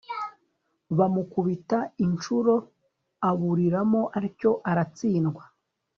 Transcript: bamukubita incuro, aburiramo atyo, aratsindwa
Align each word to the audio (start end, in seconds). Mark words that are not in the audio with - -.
bamukubita 0.97 1.77
incuro, 2.05 2.55
aburiramo 3.29 4.01
atyo, 4.17 4.51
aratsindwa 4.69 5.43